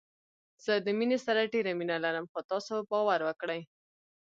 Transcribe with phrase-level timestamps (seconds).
[0.63, 3.61] زه د مينې سره ډېره مينه لرم خو تاسو باور وکړئ